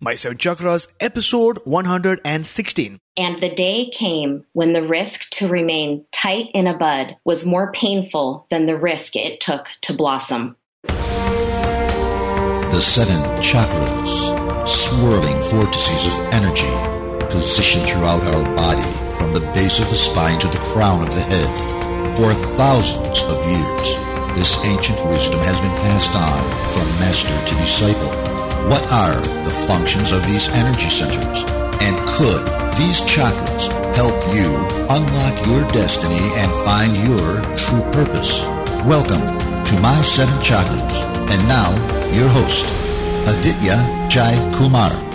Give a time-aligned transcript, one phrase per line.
[0.00, 3.00] My Seven Chakras, episode 116.
[3.16, 7.72] And the day came when the risk to remain tight in a bud was more
[7.72, 10.56] painful than the risk it took to blossom.
[10.86, 16.70] The seven chakras, swirling vortices of energy,
[17.26, 21.22] positioned throughout our body from the base of the spine to the crown of the
[21.22, 22.16] head.
[22.16, 23.98] For thousands of years,
[24.38, 30.10] this ancient wisdom has been passed on from master to disciple what are the functions
[30.10, 31.44] of these energy centers?
[31.80, 32.42] And could
[32.74, 34.50] these chakras help you
[34.90, 38.44] unlock your destiny and find your true purpose?
[38.84, 39.22] Welcome
[39.64, 41.06] to My Seven Chakras.
[41.30, 41.70] And now,
[42.12, 42.66] your host,
[43.28, 43.76] Aditya
[44.08, 45.07] Jai Kumar.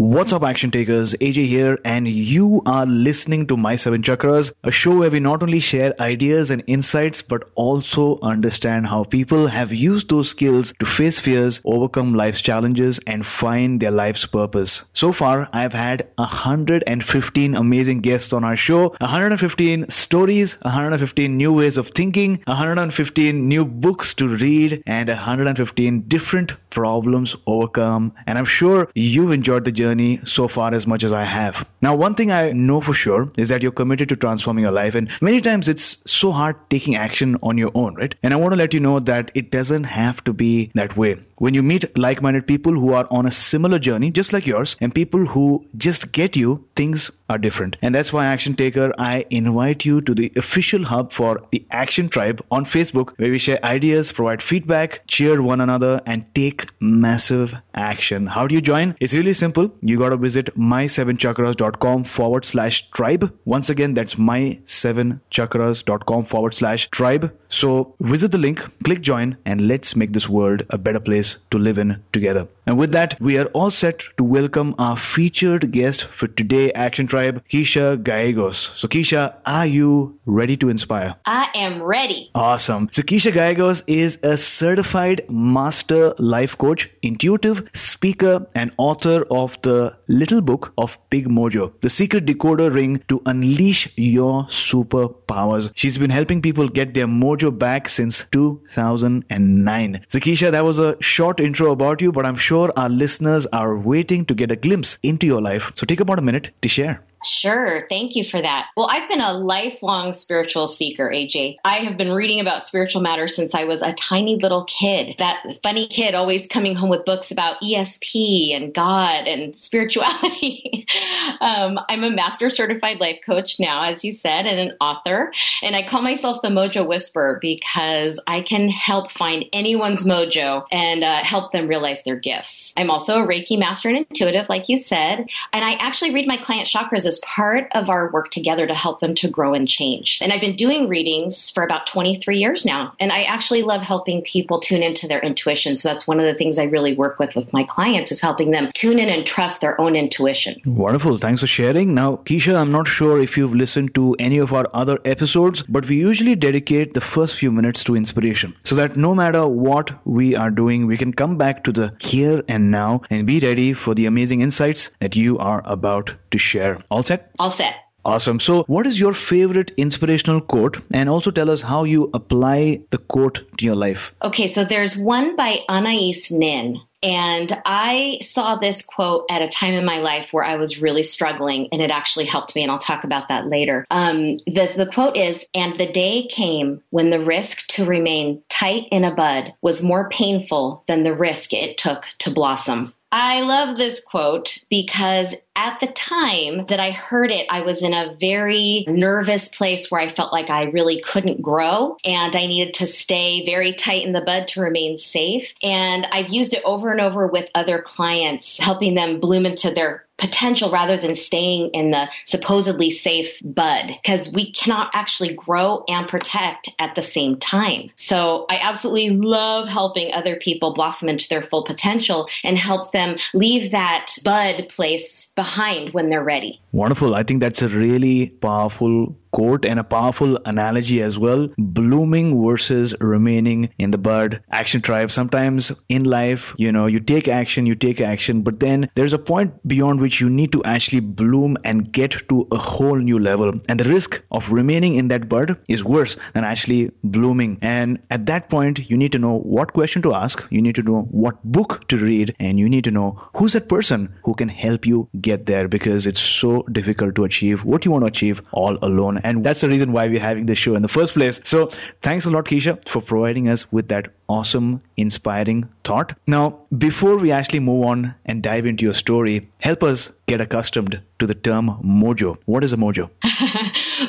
[0.00, 1.12] What's up, action takers?
[1.12, 5.42] AJ here, and you are listening to My Seven Chakras, a show where we not
[5.42, 10.86] only share ideas and insights, but also understand how people have used those skills to
[10.86, 14.84] face fears, overcome life's challenges, and find their life's purpose.
[14.94, 21.76] So far, I've had 115 amazing guests on our show, 115 stories, 115 new ways
[21.76, 28.14] of thinking, 115 new books to read, and 115 different problems overcome.
[28.26, 31.66] And I'm sure you've enjoyed the journey journey so far as much as I have.
[31.82, 34.94] Now, one thing I know for sure is that you're committed to transforming your life,
[34.94, 38.14] and many times it's so hard taking action on your own, right?
[38.22, 41.16] And I want to let you know that it doesn't have to be that way.
[41.36, 44.76] When you meet like minded people who are on a similar journey, just like yours,
[44.80, 47.78] and people who just get you, things are different.
[47.80, 52.10] And that's why Action Taker, I invite you to the official hub for the Action
[52.10, 57.54] Tribe on Facebook, where we share ideas, provide feedback, cheer one another, and take massive
[57.74, 58.26] action.
[58.26, 58.94] How do you join?
[59.00, 59.72] It's really simple.
[59.82, 63.32] You got to visit my7chakras.com forward slash tribe.
[63.44, 67.32] Once again, that's my7chakras.com forward slash tribe.
[67.48, 71.58] So visit the link, click join, and let's make this world a better place to
[71.58, 72.46] live in together.
[72.66, 77.08] And with that, we are all set to welcome our featured guest for today, Action
[77.08, 78.70] Tribe, Keisha Gallegos.
[78.76, 81.16] So, Keisha, are you ready to inspire?
[81.24, 82.30] I am ready.
[82.32, 82.88] Awesome.
[82.92, 89.96] So, Keisha Gallegos is a certified master life coach, intuitive speaker, and author of the
[90.08, 95.70] little book of Big Mojo, the secret decoder ring to unleash your superpowers.
[95.74, 100.06] She's been helping people get their mojo back since 2009.
[100.08, 103.76] So, Keisha, that was a short intro about you, but I'm sure our listeners are
[103.76, 105.72] waiting to get a glimpse into your life.
[105.74, 107.02] So take about a minute to share.
[107.24, 107.86] Sure.
[107.88, 108.68] Thank you for that.
[108.76, 111.56] Well, I've been a lifelong spiritual seeker, AJ.
[111.64, 115.16] I have been reading about spiritual matters since I was a tiny little kid.
[115.18, 120.86] That funny kid always coming home with books about ESP and God and spirituality.
[121.40, 125.32] um, I'm a master certified life coach now, as you said, and an author.
[125.62, 131.04] And I call myself the Mojo Whisperer because I can help find anyone's mojo and
[131.04, 132.72] uh, help them realize their gifts.
[132.76, 135.26] I'm also a Reiki master and intuitive, like you said.
[135.52, 139.00] And I actually read my client chakras as part of our work together to help
[139.00, 140.18] them to grow and change.
[140.22, 142.94] And I've been doing readings for about 23 years now.
[143.00, 145.74] And I actually love helping people tune into their intuition.
[145.74, 148.52] So that's one of the things I really work with with my clients is helping
[148.52, 150.60] them tune in and trust their own intuition.
[150.64, 151.18] Wonderful.
[151.18, 151.94] Thanks for sharing.
[151.94, 155.88] Now, Keisha, I'm not sure if you've listened to any of our other episodes, but
[155.88, 160.36] we usually dedicate the first few minutes to inspiration so that no matter what we
[160.36, 163.94] are doing, we can come back to the here and now and be ready for
[163.96, 166.78] the amazing insights that you are about to share.
[167.00, 167.30] All set?
[167.38, 167.76] All set.
[168.04, 168.40] Awesome.
[168.40, 170.82] So, what is your favorite inspirational quote?
[170.92, 174.14] And also tell us how you apply the quote to your life.
[174.22, 176.80] Okay, so there's one by Anais Nin.
[177.02, 181.02] And I saw this quote at a time in my life where I was really
[181.02, 182.62] struggling, and it actually helped me.
[182.62, 183.86] And I'll talk about that later.
[183.90, 188.86] Um, the, the quote is And the day came when the risk to remain tight
[188.90, 192.92] in a bud was more painful than the risk it took to blossom.
[193.12, 197.92] I love this quote because at the time that I heard it, I was in
[197.92, 202.74] a very nervous place where I felt like I really couldn't grow and I needed
[202.74, 205.52] to stay very tight in the bud to remain safe.
[205.62, 210.06] And I've used it over and over with other clients, helping them bloom into their
[210.20, 216.08] potential rather than staying in the supposedly safe bud because we cannot actually grow and
[216.08, 217.90] protect at the same time.
[217.96, 223.16] So I absolutely love helping other people blossom into their full potential and help them
[223.34, 226.60] leave that bud place behind when they're ready.
[226.72, 227.14] Wonderful.
[227.14, 231.48] I think that's a really powerful quote and a powerful analogy as well.
[231.58, 234.42] Blooming versus remaining in the bud.
[234.50, 235.10] Action Tribe.
[235.10, 239.18] Sometimes in life, you know, you take action, you take action, but then there's a
[239.18, 243.52] point beyond which you need to actually bloom and get to a whole new level.
[243.68, 247.58] And the risk of remaining in that bud is worse than actually blooming.
[247.62, 250.82] And at that point, you need to know what question to ask, you need to
[250.82, 254.48] know what book to read, and you need to know who's that person who can
[254.48, 258.42] help you get there because it's so difficult to achieve what you want to achieve
[258.52, 259.19] all alone.
[259.24, 261.40] And that's the reason why we're having this show in the first place.
[261.44, 261.70] So
[262.02, 266.16] thanks a lot, Keisha, for providing us with that awesome, inspiring thought.
[266.26, 271.02] Now, before we actually move on and dive into your story, help us get accustomed
[271.18, 272.38] to the term mojo.
[272.44, 273.10] What is a mojo?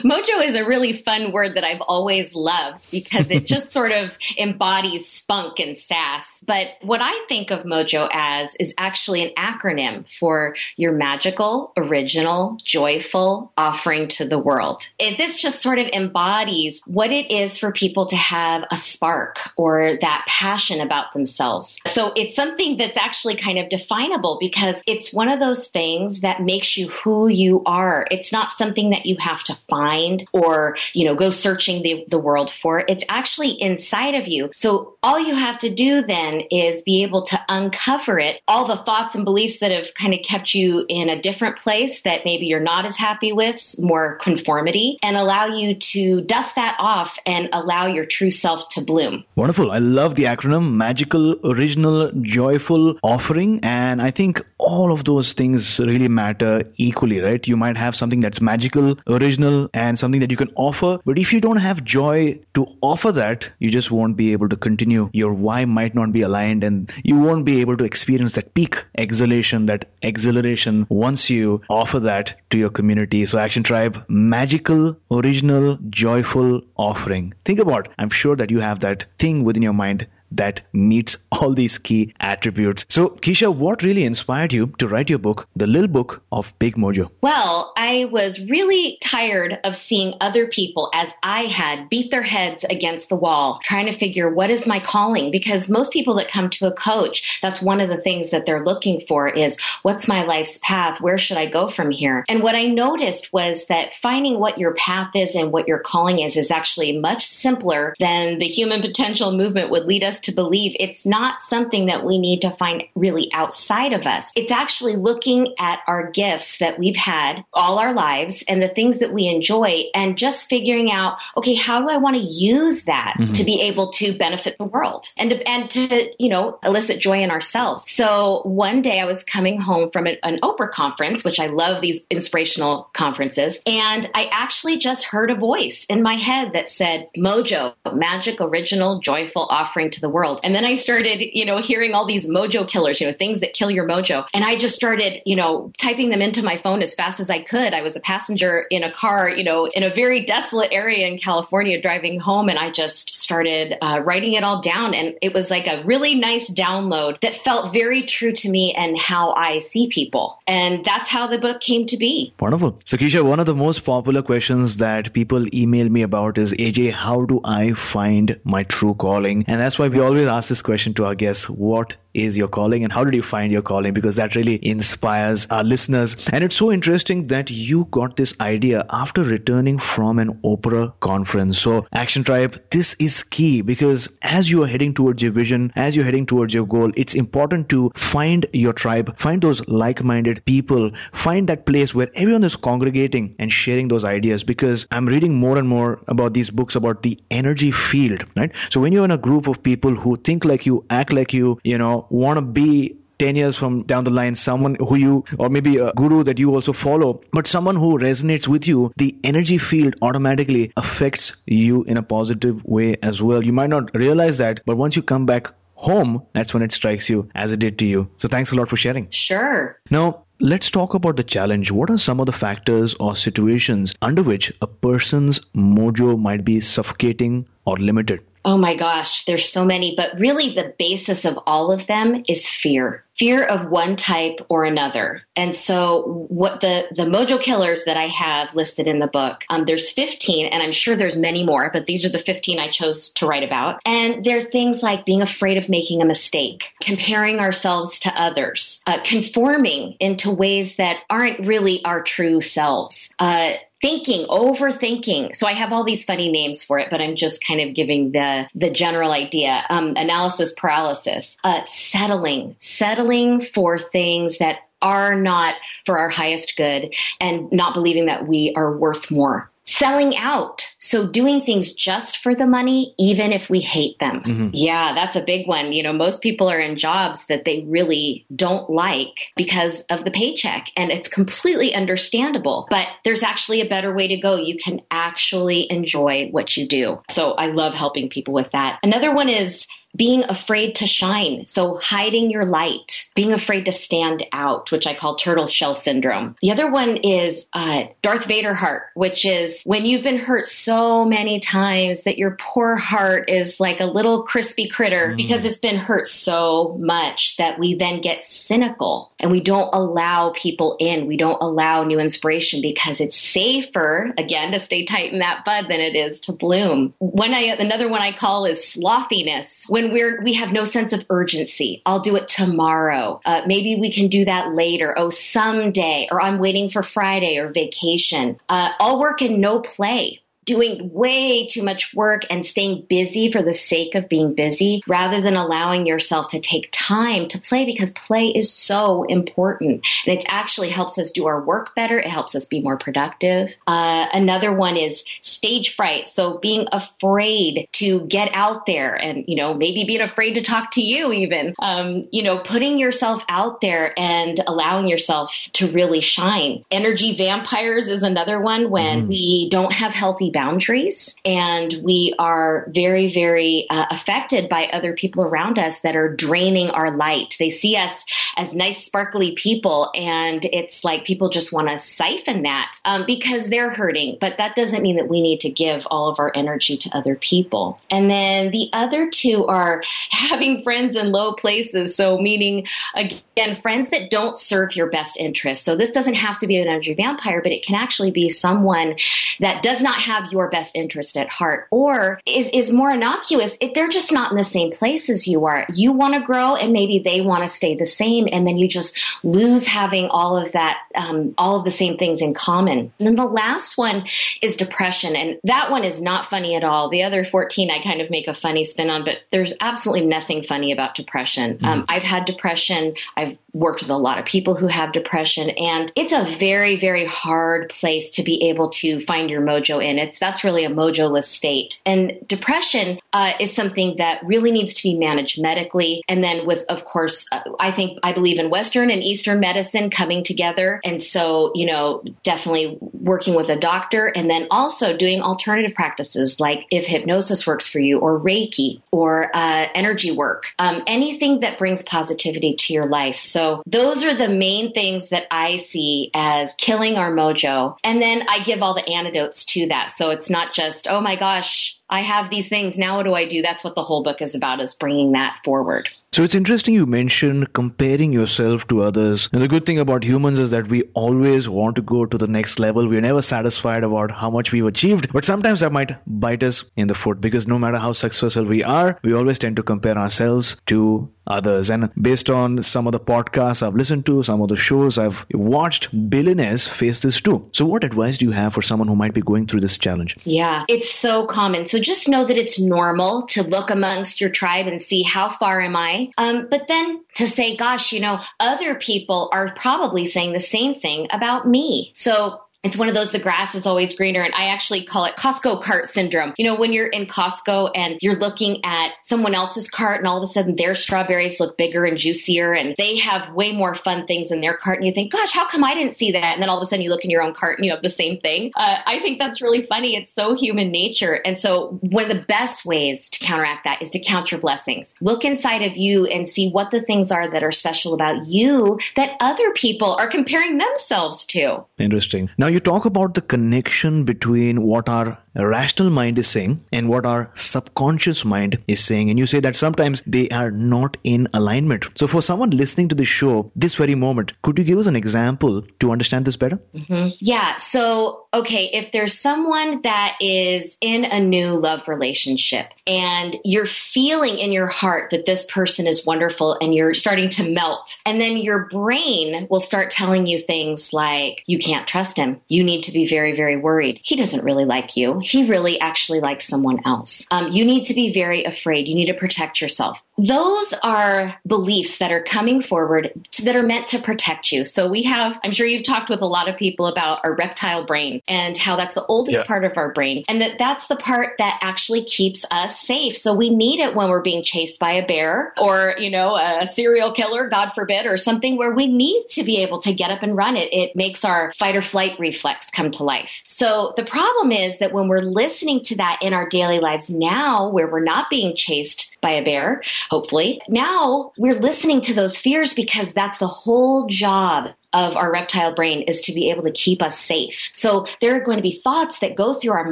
[0.03, 4.19] mojo is a really fun word that I've always loved because it just sort of
[4.37, 6.43] embodies spunk and sass.
[6.45, 12.57] But what I think of mojo as is actually an acronym for your magical, original,
[12.63, 14.83] joyful offering to the world.
[14.99, 19.39] It, this just sort of embodies what it is for people to have a spark
[19.57, 21.79] or that passion about themselves.
[21.87, 26.41] So it's something that's actually kind of definable because it's one of those things that
[26.41, 28.05] makes you who you are.
[28.11, 32.19] It's not something that you have to find or, you know, go searching the, the
[32.19, 32.83] world for.
[32.89, 34.51] It's actually inside of you.
[34.53, 38.75] So all you have to do then is be able to uncover it, all the
[38.75, 42.45] thoughts and beliefs that have kind of kept you in a different place that maybe
[42.45, 47.49] you're not as happy with, more conformity, and allow you to dust that off and
[47.53, 49.23] allow your true self to bloom.
[49.35, 49.71] Wonderful.
[49.71, 53.59] I love the acronym magical, original, joyful offering.
[53.63, 57.47] And I think all of those things really matter equally, right?
[57.47, 60.99] You might have something that's magical, original, and something that you can offer.
[61.05, 64.55] But if you don't have joy to offer that, you just won't be able to
[64.55, 65.09] continue.
[65.13, 68.83] Your why might not be aligned, and you won't be able to experience that peak
[68.97, 73.25] exhalation, that exhilaration once you offer that to your community.
[73.25, 77.33] So, Action Tribe, magical, original, joyful offering.
[77.45, 81.53] Think about, I'm sure that you have that thing within your mind that meets all
[81.53, 82.85] these key attributes.
[82.89, 86.75] So, Keisha, what really inspired you to write your book, The Little Book of Big
[86.75, 87.09] Mojo?
[87.21, 92.63] Well, I was really tired of seeing other people, as I had, beat their heads
[92.63, 95.31] against the wall, trying to figure what is my calling?
[95.31, 98.63] Because most people that come to a coach, that's one of the things that they're
[98.63, 101.01] looking for is what's my life's path?
[101.01, 102.25] Where should I go from here?
[102.29, 106.19] And what I noticed was that finding what your path is and what your calling
[106.19, 110.75] is is actually much simpler than the human potential movement would lead us to believe
[110.79, 114.31] it's not something that we need to find really outside of us.
[114.35, 118.99] It's actually looking at our gifts that we've had all our lives and the things
[118.99, 123.15] that we enjoy and just figuring out, okay, how do I want to use that
[123.17, 123.33] mm-hmm.
[123.33, 127.21] to be able to benefit the world and to, and to, you know, elicit joy
[127.21, 127.89] in ourselves.
[127.89, 131.81] So one day I was coming home from an, an Oprah conference, which I love
[131.81, 133.59] these inspirational conferences.
[133.65, 138.99] And I actually just heard a voice in my head that said, Mojo, magic, original,
[138.99, 140.39] joyful offering to the world.
[140.43, 143.53] And then I started, you know, hearing all these mojo killers, you know, things that
[143.53, 144.25] kill your mojo.
[144.33, 147.39] And I just started, you know, typing them into my phone as fast as I
[147.39, 147.73] could.
[147.73, 151.17] I was a passenger in a car, you know, in a very desolate area in
[151.17, 152.49] California driving home.
[152.49, 154.93] And I just started uh, writing it all down.
[154.93, 158.97] And it was like a really nice download that felt very true to me and
[158.97, 160.41] how I see people.
[160.47, 162.33] And that's how the book came to be.
[162.39, 162.79] Wonderful.
[162.85, 166.91] So, Keisha, one of the most popular questions that people email me about is AJ,
[166.91, 169.45] how do I find my true calling?
[169.47, 172.83] And that's why we always ask this question to our guests what is your calling
[172.83, 173.93] and how did you find your calling?
[173.93, 176.15] Because that really inspires our listeners.
[176.31, 181.59] And it's so interesting that you got this idea after returning from an Oprah conference.
[181.59, 185.95] So action tribe this is key because as you are heading towards your vision as
[185.95, 190.91] you're heading towards your goal it's important to find your tribe find those like-minded people
[191.13, 194.43] find that place where everyone is congregating and sharing those ideas.
[194.43, 198.51] Because I'm reading more and more about these books about the energy field right?
[198.69, 201.59] So when you're in a group of people who think like you act like you
[201.63, 205.47] you know want to be 10 years from down the line someone who you or
[205.47, 207.21] maybe a guru that you also follow.
[207.31, 212.65] But someone who resonates with you the energy field automatically affects you in a positive
[212.65, 213.43] way as well.
[213.43, 217.09] You might not realize that but once you come back home that's when it strikes
[217.09, 218.09] you as it did to you.
[218.15, 219.09] So thanks a lot for sharing.
[219.11, 219.79] Sure.
[219.91, 221.69] Now Let's talk about the challenge.
[221.69, 226.59] What are some of the factors or situations under which a person's mojo might be
[226.59, 228.25] suffocating or limited?
[228.43, 232.47] Oh my gosh, there's so many, but really the basis of all of them is
[232.47, 235.21] fear fear of one type or another.
[235.35, 239.65] And so what the, the mojo killers that I have listed in the book, um,
[239.65, 243.11] there's 15 and I'm sure there's many more, but these are the 15 I chose
[243.11, 243.79] to write about.
[243.85, 248.97] And they're things like being afraid of making a mistake, comparing ourselves to others, uh,
[249.03, 255.35] conforming into ways that aren't really our true selves, uh, thinking, overthinking.
[255.35, 258.11] So I have all these funny names for it, but I'm just kind of giving
[258.11, 259.63] the the general idea.
[259.69, 266.93] Um, analysis paralysis, uh, settling, settling for things that are not for our highest good,
[267.19, 270.65] and not believing that we are worth more selling out.
[270.79, 274.21] So doing things just for the money, even if we hate them.
[274.21, 274.49] Mm-hmm.
[274.53, 275.71] Yeah, that's a big one.
[275.71, 280.11] You know, most people are in jobs that they really don't like because of the
[280.11, 280.71] paycheck.
[280.75, 282.67] And it's completely understandable.
[282.69, 284.35] But there's actually a better way to go.
[284.35, 287.01] You can actually enjoy what you do.
[287.09, 288.79] So I love helping people with that.
[288.83, 291.45] Another one is being afraid to shine.
[291.47, 296.35] So hiding your light, being afraid to stand out, which I call turtle shell syndrome.
[296.41, 301.05] The other one is uh, Darth Vader heart, which is when you've been hurt so
[301.05, 305.17] many times that your poor heart is like a little crispy critter mm.
[305.17, 310.31] because it's been hurt so much that we then get cynical and we don't allow
[310.31, 311.05] people in.
[311.05, 315.67] We don't allow new inspiration because it's safer, again, to stay tight in that bud
[315.67, 316.93] than it is to bloom.
[316.99, 319.69] When I, another one I call is slothiness.
[319.69, 321.81] When when we're we have no sense of urgency.
[321.85, 323.21] I'll do it tomorrow.
[323.25, 324.97] Uh, maybe we can do that later.
[324.97, 326.07] Oh, someday.
[326.11, 328.39] Or I'm waiting for Friday or vacation.
[328.49, 333.41] Uh, all work and no play doing way too much work and staying busy for
[333.41, 337.91] the sake of being busy rather than allowing yourself to take time to play because
[337.91, 339.85] play is so important.
[340.05, 341.99] And it actually helps us do our work better.
[341.99, 343.53] It helps us be more productive.
[343.67, 346.07] Uh, another one is stage fright.
[346.07, 350.71] So being afraid to get out there and you know maybe being afraid to talk
[350.71, 356.01] to you even um, you know putting yourself out there and allowing yourself to really
[356.01, 356.65] shine.
[356.71, 359.07] Energy vampires is another one when mm.
[359.07, 365.23] we don't have healthy boundaries and we are very, very uh, affected by other people
[365.23, 367.35] around us that are draining our light.
[367.39, 368.03] They see us
[368.37, 373.47] as nice, sparkly people, and it's like people just want to siphon that um, because
[373.47, 374.17] they're hurting.
[374.19, 377.15] But that doesn't mean that we need to give all of our energy to other
[377.15, 377.79] people.
[377.89, 381.95] And then the other two are having friends in low places.
[381.95, 385.63] So, meaning, again, friends that don't serve your best interest.
[385.63, 388.95] So, this doesn't have to be an energy vampire, but it can actually be someone
[389.39, 393.57] that does not have have your best interest at heart or is, is more innocuous.
[393.59, 395.65] It, they're just not in the same place as you are.
[395.73, 398.27] You want to grow and maybe they want to stay the same.
[398.31, 402.21] And then you just lose having all of that, um, all of the same things
[402.21, 402.91] in common.
[402.99, 404.05] And then the last one
[404.41, 405.15] is depression.
[405.15, 406.89] And that one is not funny at all.
[406.89, 410.43] The other 14 I kind of make a funny spin on, but there's absolutely nothing
[410.43, 411.55] funny about depression.
[411.55, 411.65] Mm-hmm.
[411.65, 412.95] Um, I've had depression.
[413.17, 417.05] I've worked with a lot of people who have depression and it's a very, very
[417.05, 419.97] hard place to be able to find your mojo in.
[419.97, 421.81] It's that's really a mojoless state.
[421.85, 426.03] And depression uh, is something that really needs to be managed medically.
[426.07, 429.89] And then with, of course, uh, I think I believe in Western and Eastern medicine
[429.89, 430.81] coming together.
[430.83, 436.39] And so, you know, definitely working with a doctor and then also doing alternative practices
[436.39, 441.57] like if hypnosis works for you or Reiki or uh, energy work, um, anything that
[441.57, 443.17] brings positivity to your life.
[443.17, 447.77] So those are the main things that I see as killing our mojo.
[447.83, 449.91] And then I give all the antidotes to that.
[449.91, 452.77] So it's not just, oh my gosh, I have these things.
[452.77, 453.41] Now what do I do?
[453.41, 455.89] That's what the whole book is about is bringing that forward.
[456.13, 459.29] So it's interesting you mentioned comparing yourself to others.
[459.31, 462.27] And the good thing about humans is that we always want to go to the
[462.27, 462.85] next level.
[462.85, 466.87] We're never satisfied about how much we've achieved, but sometimes that might bite us in
[466.87, 470.57] the foot because no matter how successful we are, we always tend to compare ourselves
[470.65, 471.69] to others.
[471.69, 475.25] And based on some of the podcasts I've listened to, some of the shows I've
[475.33, 477.49] watched, billionaires face this too.
[477.53, 480.17] So what advice do you have for someone who might be going through this challenge?
[480.23, 481.65] Yeah, it's so common.
[481.65, 485.61] So just know that it's normal to look amongst your tribe and see how far
[485.61, 490.33] am I um, but then to say, gosh, you know, other people are probably saying
[490.33, 491.93] the same thing about me.
[491.95, 495.15] So it's one of those the grass is always greener and i actually call it
[495.15, 496.33] costco cart syndrome.
[496.37, 500.17] You know when you're in costco and you're looking at someone else's cart and all
[500.17, 504.05] of a sudden their strawberries look bigger and juicier and they have way more fun
[504.05, 506.33] things in their cart and you think gosh how come i didn't see that?
[506.33, 507.81] And then all of a sudden you look in your own cart and you have
[507.81, 508.51] the same thing.
[508.55, 509.95] Uh, i think that's really funny.
[509.95, 511.21] It's so human nature.
[511.25, 514.93] And so one of the best ways to counteract that is to count your blessings.
[515.01, 518.79] Look inside of you and see what the things are that are special about you
[518.95, 521.63] that other people are comparing themselves to.
[521.77, 522.29] Interesting.
[522.37, 524.89] Now you talk about the connection between what
[525.35, 529.09] our rational mind is saying and what our subconscious mind is saying.
[529.09, 531.85] And you say that sometimes they are not in alignment.
[531.95, 534.95] So, for someone listening to the show this very moment, could you give us an
[534.95, 536.59] example to understand this better?
[536.75, 537.15] Mm-hmm.
[537.21, 537.55] Yeah.
[537.55, 544.37] So, okay, if there's someone that is in a new love relationship and you're feeling
[544.37, 548.37] in your heart that this person is wonderful and you're starting to melt, and then
[548.37, 552.41] your brain will start telling you things like, you can't trust him.
[552.47, 554.01] You need to be very, very worried.
[554.03, 555.20] He doesn't really like you.
[555.21, 557.27] He really actually likes someone else.
[557.31, 558.87] Um, you need to be very afraid.
[558.87, 560.01] You need to protect yourself.
[560.17, 564.63] Those are beliefs that are coming forward to, that are meant to protect you.
[564.63, 567.85] So we have, I'm sure you've talked with a lot of people about our reptile
[567.85, 569.45] brain and how that's the oldest yeah.
[569.45, 573.17] part of our brain and that that's the part that actually keeps us safe.
[573.17, 576.65] So we need it when we're being chased by a bear or, you know, a
[576.65, 580.23] serial killer, God forbid, or something where we need to be able to get up
[580.23, 580.71] and run it.
[580.71, 583.43] It makes our fight or flight reflex come to life.
[583.47, 587.67] So the problem is that when we're listening to that in our daily lives now,
[587.67, 592.73] where we're not being chased by a bear, hopefully, now we're listening to those fears
[592.73, 597.01] because that's the whole job of our reptile brain is to be able to keep
[597.01, 597.71] us safe.
[597.75, 599.91] So there are going to be thoughts that go through our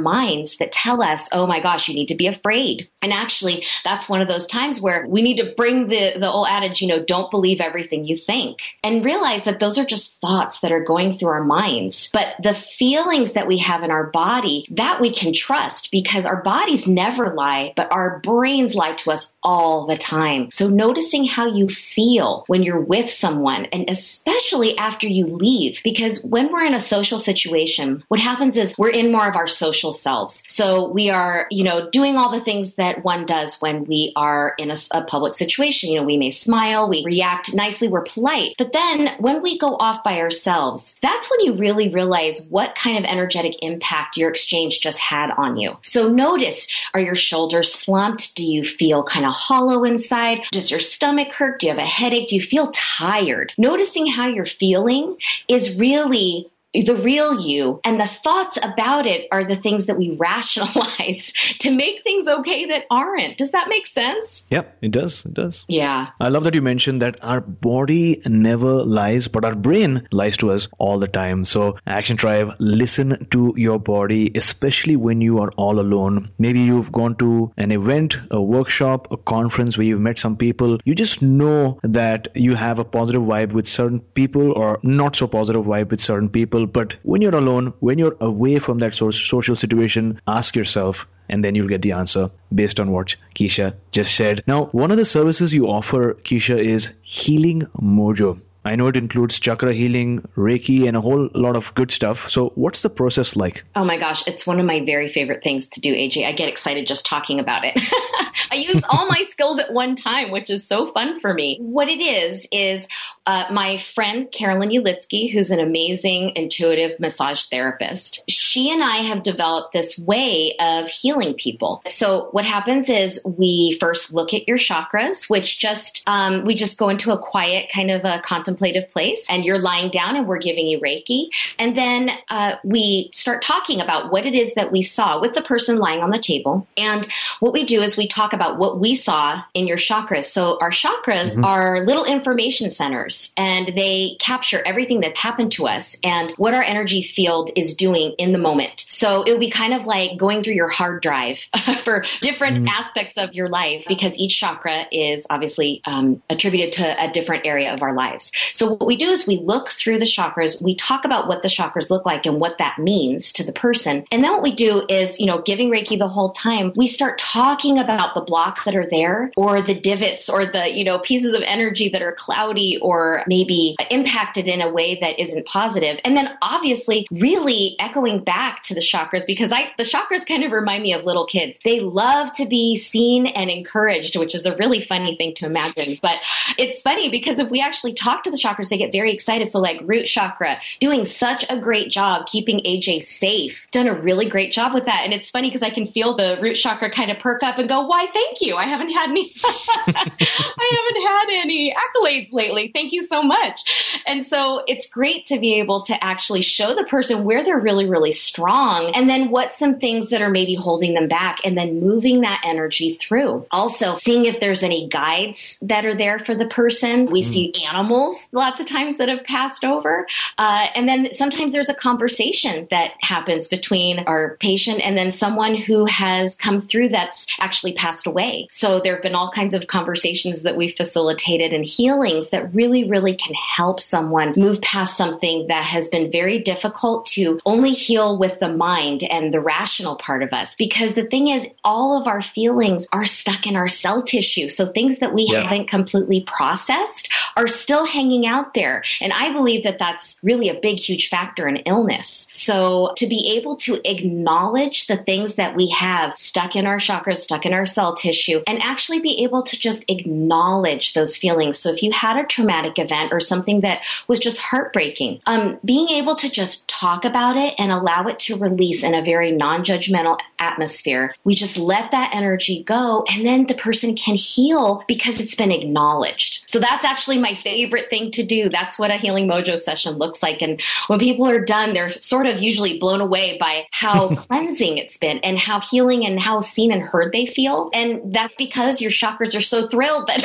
[0.00, 2.88] minds that tell us, oh my gosh, you need to be afraid.
[3.02, 6.48] And actually, that's one of those times where we need to bring the, the old
[6.48, 10.60] adage, you know, don't believe everything you think and realize that those are just thoughts
[10.60, 12.10] that are going through our minds.
[12.12, 16.42] But the feelings that we have in our body, that we can trust because our
[16.42, 20.50] bodies never lie, but our brains lie to us all the time.
[20.52, 25.80] So noticing how you feel when you're with someone and especially after you leave.
[25.82, 29.46] Because when we're in a social situation, what happens is we're in more of our
[29.46, 30.44] social selves.
[30.48, 34.54] So we are, you know, doing all the things that one does when we are
[34.58, 35.90] in a, a public situation.
[35.90, 38.54] You know, we may smile, we react nicely, we're polite.
[38.58, 42.98] But then when we go off by ourselves, that's when you really realize what kind
[42.98, 45.76] of energetic impact your exchange just had on you.
[45.84, 48.34] So notice, are your shoulders slumped?
[48.36, 50.40] Do you feel kind of hollow inside?
[50.52, 51.60] Does your stomach hurt?
[51.60, 52.28] Do you have a headache?
[52.28, 53.54] Do you feel tired?
[53.58, 55.16] Noticing how you're feeling
[55.48, 60.10] is really the real you and the thoughts about it are the things that we
[60.18, 63.38] rationalize to make things okay that aren't.
[63.38, 64.44] Does that make sense?
[64.50, 65.24] Yep, it does.
[65.24, 65.64] It does.
[65.68, 66.08] Yeah.
[66.20, 70.52] I love that you mentioned that our body never lies, but our brain lies to
[70.52, 71.44] us all the time.
[71.44, 76.30] So, Action Tribe, listen to your body, especially when you are all alone.
[76.38, 80.78] Maybe you've gone to an event, a workshop, a conference where you've met some people.
[80.84, 85.26] You just know that you have a positive vibe with certain people or not so
[85.26, 86.82] positive vibe with certain people people.
[86.82, 91.54] But when you're alone, when you're away from that social situation, ask yourself, and then
[91.54, 94.42] you'll get the answer based on what Keisha just said.
[94.46, 98.40] Now, one of the services you offer, Keisha, is Healing Mojo.
[98.64, 102.28] I know it includes chakra healing, Reiki, and a whole lot of good stuff.
[102.28, 103.64] So, what's the process like?
[103.74, 106.26] Oh my gosh, it's one of my very favorite things to do, AJ.
[106.26, 107.72] I get excited just talking about it.
[108.52, 111.58] I use all my skills at one time, which is so fun for me.
[111.60, 112.86] What it is, is
[113.24, 119.22] uh, my friend Carolyn Ulitsky, who's an amazing intuitive massage therapist, she and I have
[119.22, 121.80] developed this way of healing people.
[121.86, 126.76] So, what happens is we first look at your chakras, which just, um, we just
[126.76, 130.26] go into a quiet kind of a contemplation contemplative place and you're lying down and
[130.26, 131.28] we're giving you Reiki.
[131.58, 135.42] And then uh, we start talking about what it is that we saw with the
[135.42, 136.66] person lying on the table.
[136.76, 137.06] And
[137.40, 140.26] what we do is we talk about what we saw in your chakras.
[140.26, 141.44] So our chakras mm-hmm.
[141.44, 146.62] are little information centers and they capture everything that's happened to us and what our
[146.62, 148.86] energy field is doing in the moment.
[148.88, 151.38] So it would be kind of like going through your hard drive
[151.78, 152.80] for different mm-hmm.
[152.80, 157.72] aspects of your life because each chakra is obviously um, attributed to a different area
[157.72, 158.32] of our lives.
[158.52, 161.48] So what we do is we look through the chakras, we talk about what the
[161.48, 164.04] chakras look like and what that means to the person.
[164.10, 167.18] And then what we do is, you know, giving Reiki the whole time, we start
[167.18, 171.32] talking about the blocks that are there or the divots or the, you know, pieces
[171.32, 175.98] of energy that are cloudy or maybe impacted in a way that isn't positive.
[176.04, 180.52] And then obviously really echoing back to the chakras because I, the chakras kind of
[180.52, 181.58] remind me of little kids.
[181.64, 185.98] They love to be seen and encouraged, which is a really funny thing to imagine.
[186.02, 186.16] But
[186.58, 189.50] it's funny because if we actually talk to the chakras, they get very excited.
[189.50, 193.66] So, like root chakra, doing such a great job keeping AJ safe.
[193.70, 195.02] Done a really great job with that.
[195.04, 197.68] And it's funny because I can feel the root chakra kind of perk up and
[197.68, 198.56] go, why, thank you.
[198.56, 202.70] I haven't had any, I haven't had any accolades lately.
[202.74, 203.60] Thank you so much.
[204.06, 207.86] And so it's great to be able to actually show the person where they're really,
[207.86, 211.80] really strong and then what some things that are maybe holding them back and then
[211.80, 213.46] moving that energy through.
[213.50, 217.06] Also, seeing if there's any guides that are there for the person.
[217.06, 217.24] We mm.
[217.24, 220.06] see animals lots of times that have passed over.
[220.38, 225.54] Uh, and then sometimes there's a conversation that happens between our patient and then someone
[225.54, 228.46] who has come through that's actually passed away.
[228.50, 232.84] So there have been all kinds of conversations that we've facilitated and healings that really,
[232.84, 238.18] really can help someone move past something that has been very difficult to only heal
[238.18, 240.54] with the mind and the rational part of us.
[240.54, 244.48] Because the thing is, all of our feelings are stuck in our cell tissue.
[244.48, 245.42] So things that we yeah.
[245.42, 248.82] haven't completely processed are still hanging out there.
[249.00, 252.28] And I believe that that's really a big, huge factor in illness.
[252.32, 257.18] So to be able to acknowledge the things that we have stuck in our chakras,
[257.18, 261.58] stuck in our cell tissue, and actually be able to just acknowledge those feelings.
[261.58, 265.88] So if you had a traumatic event or something that was just heartbreaking, um, being
[265.90, 270.18] able to just talk about it and allow it to release in a very non-judgmental
[270.38, 275.34] atmosphere, we just let that energy go and then the person can heal because it's
[275.34, 276.42] been acknowledged.
[276.46, 278.48] So that's actually my favorite thing to do.
[278.48, 280.42] That's what a healing mojo session looks like.
[280.42, 284.96] And when people are done, they're sort of usually blown away by how cleansing it's
[284.96, 287.70] been and how healing and how seen and heard they feel.
[287.74, 290.24] And that's because your chakras are so thrilled that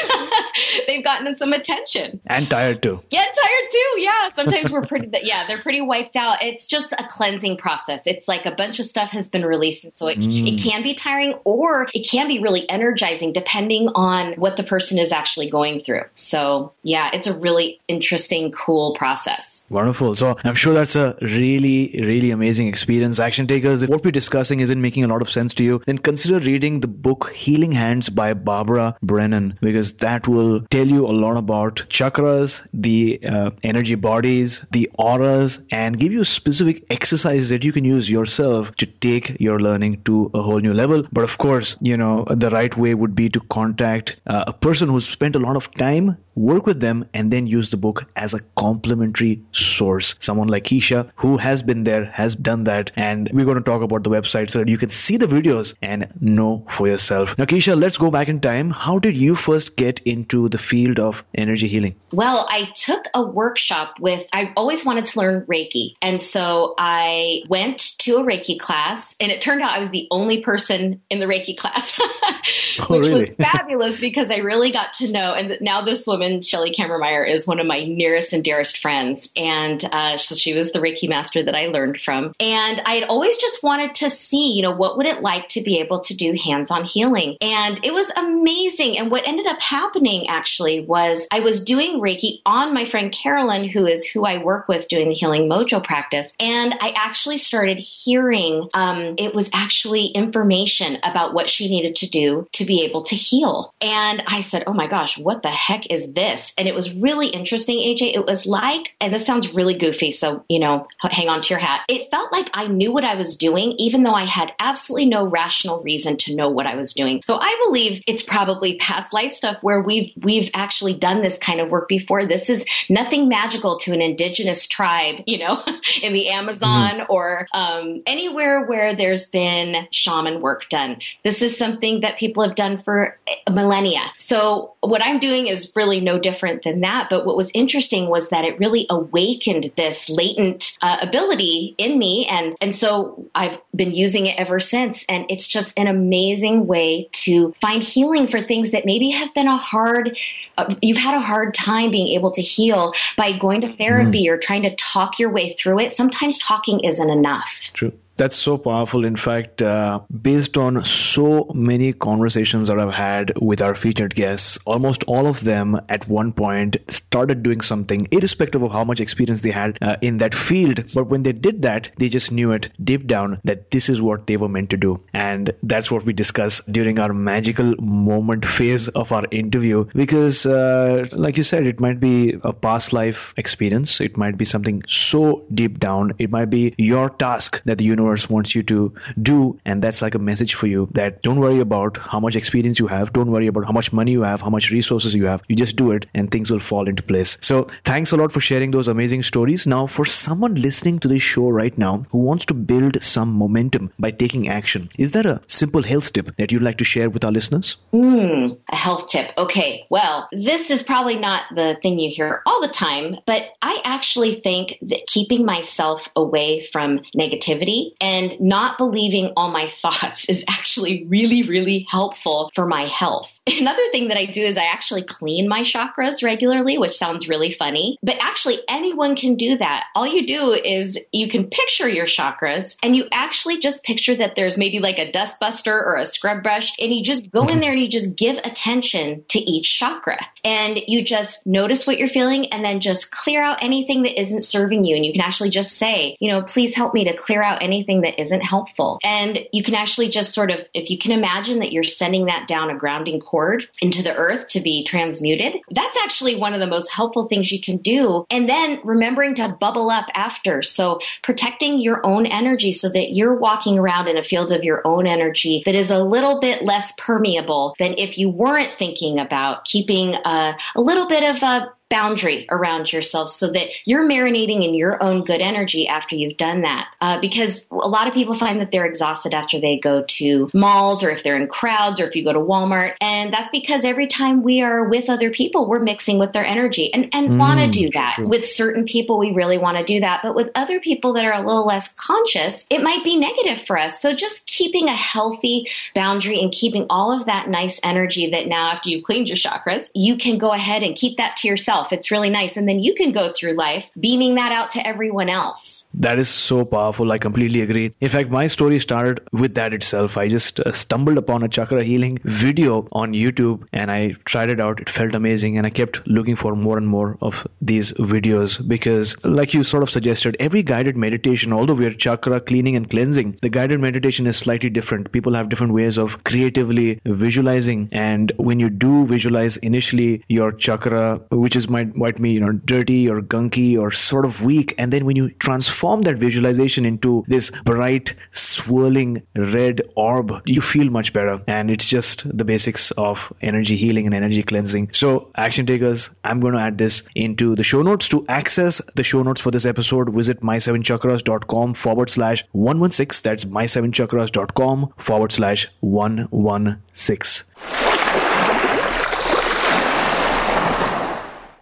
[0.87, 2.21] they've gotten some attention.
[2.27, 2.99] And tired too.
[3.09, 4.01] Yeah, tired too.
[4.01, 4.29] Yeah.
[4.33, 6.43] Sometimes we're pretty, yeah, they're pretty wiped out.
[6.43, 8.01] It's just a cleansing process.
[8.05, 9.83] It's like a bunch of stuff has been released.
[9.83, 10.53] And so it, mm.
[10.53, 14.99] it can be tiring or it can be really energizing depending on what the person
[14.99, 16.03] is actually going through.
[16.13, 19.65] So yeah, it's a really interesting, cool process.
[19.69, 20.15] Wonderful.
[20.15, 23.19] So I'm sure that's a really, really amazing experience.
[23.19, 25.97] Action takers, if what we're discussing isn't making a lot of sense to you, then
[25.97, 31.15] consider reading the book Healing Hands by Barbara Brennan because that will tell you a
[31.23, 37.63] lot about chakras, the uh, energy bodies, the auras, and give you specific exercises that
[37.63, 41.03] you can use yourself to take your learning to a whole new level.
[41.11, 44.89] But of course, you know, the right way would be to contact uh, a person
[44.89, 48.33] who's spent a lot of time work with them and then use the book as
[48.33, 50.15] a complementary source.
[50.19, 52.91] Someone like Keisha, who has been there, has done that.
[52.95, 55.75] And we're going to talk about the website so that you can see the videos
[55.81, 57.37] and know for yourself.
[57.37, 58.71] Now, Keisha, let's go back in time.
[58.71, 61.95] How did you first get into the field of energy healing?
[62.11, 65.95] Well, I took a workshop with, I always wanted to learn Reiki.
[66.01, 70.07] And so I went to a Reiki class, and it turned out I was the
[70.11, 71.99] only person in the Reiki class,
[72.79, 73.13] oh, which really?
[73.13, 75.33] was fabulous because I really got to know.
[75.33, 79.31] And now this woman, Shelly Kammermeyer, is one of my nearest and dearest friends.
[79.35, 82.33] And uh, so she was the Reiki master that I learned from.
[82.39, 85.61] And I had always just wanted to see, you know, what would it like to
[85.61, 87.37] be able to do hands on healing?
[87.41, 88.97] And it was amazing.
[88.97, 93.67] And what ended up happening actually was I was doing Reiki on my friend Carolyn,
[93.67, 96.33] who is who I work with doing the Healing Mojo practice.
[96.39, 102.09] And I actually started hearing um, it was actually information about what she needed to
[102.09, 103.73] do to be able to heal.
[103.81, 106.53] And I said, oh my gosh, what the heck is this?
[106.57, 108.15] And it was really interesting, AJ.
[108.15, 111.59] It was like, and this sounds really goofy, so, you know, hang on to your
[111.59, 111.81] hat.
[111.87, 115.25] It felt like I knew what I was doing, even though I had absolutely no
[115.25, 117.21] rational reason to know what I was doing.
[117.25, 121.59] So I believe it's probably past life stuff where we've, we've actually done this kind
[121.59, 122.25] of work before.
[122.25, 125.63] This is nothing magical to an indigenous tribe, you know,
[126.01, 127.11] in the Amazon mm-hmm.
[127.11, 130.97] or um, anywhere where there's been shaman work done.
[131.23, 133.17] This is something that people have done for
[133.51, 134.01] millennia.
[134.15, 137.07] So what I'm doing is really no different than that.
[137.09, 142.25] But what was interesting was that it really awakened this latent uh, ability in me.
[142.25, 145.05] And, and so I've been using it ever since.
[145.07, 149.47] And it's just an amazing way to find healing for things that maybe have been
[149.47, 150.17] a hard,
[150.57, 154.31] uh, you've had a hard time being able to heal by going to therapy mm.
[154.31, 155.91] or trying to talk your way through it.
[155.91, 157.71] Sometimes talking isn't enough.
[157.73, 157.91] True.
[158.17, 159.03] That's so powerful.
[159.03, 164.57] In fact, uh, based on so many conversations that I've had with our featured guests,
[164.63, 169.41] almost all of them at one point started doing something, irrespective of how much experience
[169.41, 170.85] they had uh, in that field.
[170.93, 174.27] But when they did that, they just knew it deep down that this is what
[174.27, 175.01] they were meant to do.
[175.13, 179.87] And that's what we discuss during our magical moment phase of our interview.
[179.93, 184.45] Because, uh, like you said, it might be a past life experience, it might be
[184.45, 188.93] something so deep down, it might be your task that the universe wants you to
[189.21, 189.59] do.
[189.65, 192.87] And that's like a message for you that don't worry about how much experience you
[192.87, 193.13] have.
[193.13, 195.41] Don't worry about how much money you have, how much resources you have.
[195.47, 197.37] You just do it and things will fall into place.
[197.41, 199.67] So thanks a lot for sharing those amazing stories.
[199.67, 203.91] Now, for someone listening to this show right now who wants to build some momentum
[203.99, 207.23] by taking action, is there a simple health tip that you'd like to share with
[207.23, 207.77] our listeners?
[207.93, 209.31] Mm, a health tip.
[209.37, 209.85] Okay.
[209.89, 214.35] Well, this is probably not the thing you hear all the time, but I actually
[214.35, 221.05] think that keeping myself away from negativity and not believing all my thoughts is actually
[221.07, 223.31] really, really helpful for my health.
[223.47, 227.51] Another thing that I do is I actually clean my chakras regularly, which sounds really
[227.51, 229.85] funny, but actually anyone can do that.
[229.95, 234.35] All you do is you can picture your chakras and you actually just picture that
[234.35, 237.59] there's maybe like a dustbuster or a scrub brush and you just go in mm-hmm.
[237.59, 242.07] there and you just give attention to each chakra and you just notice what you're
[242.07, 244.95] feeling and then just clear out anything that isn't serving you.
[244.95, 248.01] And you can actually just say, you know, please help me to clear out anything
[248.01, 248.99] that isn't helpful.
[249.03, 252.47] And you can actually just sort of, if you can imagine that you're sending that
[252.47, 256.67] down a grounding cord into the earth to be transmuted, that's actually one of the
[256.67, 258.25] most helpful things you can do.
[258.29, 260.61] And then remembering to bubble up after.
[260.61, 264.81] So protecting your own energy so that you're walking around in a field of your
[264.85, 269.65] own energy that is a little bit less permeable than if you weren't thinking about
[269.65, 274.73] keeping a, a little bit of a boundary around yourself so that you're marinating in
[274.73, 276.87] your own good energy after you've done that.
[276.99, 281.03] Uh, because a lot of people find that they're exhausted after they go to malls
[281.03, 282.93] or if they're in crowds or if you go to Walmart.
[283.01, 286.91] And that's because every time we are with other people, we're mixing with their energy
[286.91, 288.15] and, and mm, want to do that.
[288.15, 288.29] True.
[288.29, 290.21] With certain people, we really want to do that.
[290.23, 293.77] But with other people that are a little less conscious, it might be negative for
[293.77, 294.01] us.
[294.01, 298.71] So just keeping a healthy boundary and keeping all of that nice energy that now
[298.71, 301.93] after you've cleaned your chakras, you can go ahead and keep that to yourself yourself.
[301.93, 302.57] It's really nice.
[302.57, 305.84] And then you can go through life beaming that out to everyone else.
[305.99, 307.11] That is so powerful.
[307.11, 307.93] I completely agree.
[308.01, 310.17] In fact, my story started with that itself.
[310.17, 314.59] I just uh, stumbled upon a chakra healing video on YouTube and I tried it
[314.59, 314.81] out.
[314.81, 315.57] It felt amazing.
[315.57, 319.83] And I kept looking for more and more of these videos because, like you sort
[319.83, 324.35] of suggested, every guided meditation, although we're chakra cleaning and cleansing, the guided meditation is
[324.35, 325.13] slightly different.
[325.13, 327.87] People have different ways of creatively visualizing.
[327.93, 332.51] And when you do visualize initially your chakra, which is might might be you know
[332.51, 337.23] dirty or gunky or sort of weak and then when you transform that visualization into
[337.27, 341.41] this bright swirling red orb you feel much better.
[341.47, 344.89] And it's just the basics of energy healing and energy cleansing.
[344.93, 348.09] So action takers i'm going to add this into the show notes.
[348.09, 354.93] To access the show notes for this episode visit my7chakras.com forward slash 116 that's my7chakras.com
[354.97, 357.45] forward slash 116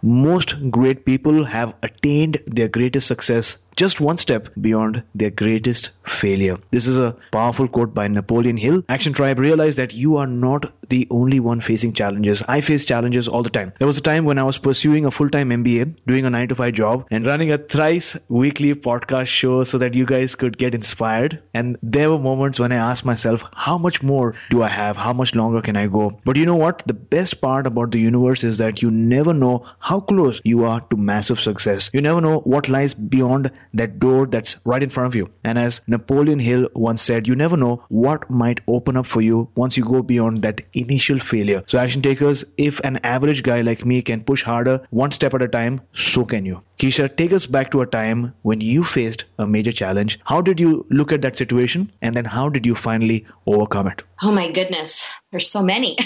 [0.04, 6.58] most great people have attained their greatest success just one step beyond their greatest failure.
[6.70, 8.84] This is a powerful quote by Napoleon Hill.
[8.88, 12.42] Action Tribe realize that you are not the only one facing challenges.
[12.46, 13.72] I face challenges all the time.
[13.78, 16.54] There was a time when I was pursuing a full-time MBA, doing a 9 to
[16.54, 20.74] 5 job and running a thrice weekly podcast show so that you guys could get
[20.74, 21.42] inspired.
[21.54, 24.96] And there were moments when I asked myself, how much more do I have?
[24.96, 26.20] How much longer can I go?
[26.24, 26.82] But you know what?
[26.86, 30.80] The best part about the universe is that you never know how close you are
[30.90, 31.90] to massive success.
[31.92, 35.30] You never know what lies beyond that door that's right in front of you.
[35.44, 39.48] And as Napoleon Hill once said, you never know what might open up for you
[39.54, 41.62] once you go beyond that initial failure.
[41.66, 45.42] So, action takers, if an average guy like me can push harder one step at
[45.42, 46.62] a time, so can you.
[46.78, 50.18] Keisha, take us back to a time when you faced a major challenge.
[50.24, 51.90] How did you look at that situation?
[52.02, 54.02] And then how did you finally overcome it?
[54.22, 55.96] Oh my goodness, there's so many.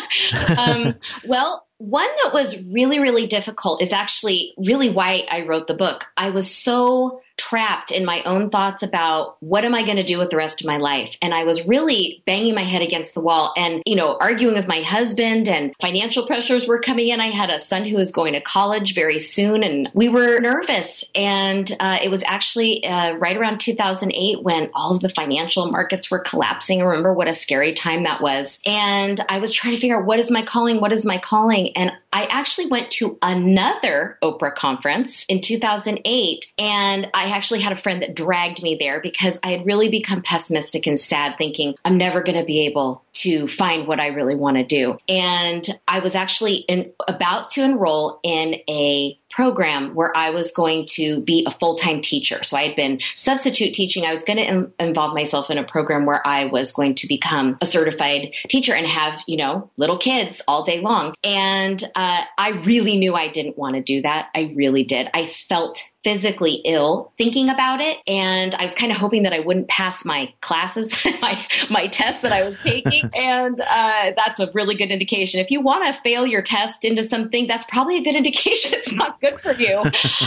[0.58, 0.94] um,
[1.26, 6.06] well, one that was really, really difficult is actually really why I wrote the book.
[6.16, 10.18] I was so trapped in my own thoughts about what am I going to do
[10.18, 11.16] with the rest of my life.
[11.20, 14.66] And I was really banging my head against the wall and, you know, arguing with
[14.66, 17.20] my husband and financial pressures were coming in.
[17.20, 21.04] I had a son who was going to college very soon and we were nervous.
[21.14, 26.10] And uh, it was actually uh, right around 2008 when all of the financial markets
[26.10, 26.80] were collapsing.
[26.80, 28.60] I remember what a scary time that was.
[28.64, 30.80] And I was trying to figure out what is my calling?
[30.80, 31.76] What is my calling?
[31.76, 37.76] And I actually went to another Oprah conference in 2008 and I actually had a
[37.76, 41.98] friend that dragged me there because I had really become pessimistic and sad thinking I'm
[41.98, 44.96] never going to be able to find what I really want to do.
[45.10, 50.86] And I was actually in, about to enroll in a program where I was going
[50.90, 52.42] to be a full time teacher.
[52.42, 54.06] So I had been substitute teaching.
[54.06, 57.58] I was going to involve myself in a program where I was going to become
[57.60, 61.14] a certified teacher and have, you know, little kids all day long.
[61.22, 64.28] And uh, I really knew I didn't want to do that.
[64.34, 65.08] I really did.
[65.12, 67.98] I felt physically ill thinking about it.
[68.06, 72.22] And I was kind of hoping that I wouldn't pass my classes, my, my tests
[72.22, 73.10] that I was taking.
[73.12, 75.40] and uh, that's a really good indication.
[75.40, 78.92] If you want to fail your test into something, that's probably a good indication it's
[78.92, 79.82] not good for you.